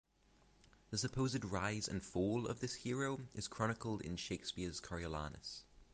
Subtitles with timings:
[0.89, 5.63] The supposed rise and fall of this hero is chronicled in Shakespeare's "Coriolanus".